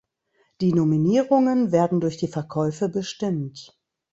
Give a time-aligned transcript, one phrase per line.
[0.61, 3.79] Die Nominierungen werden durch die Verkäufe bestimmt.